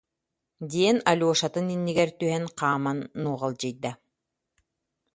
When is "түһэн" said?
2.19-2.45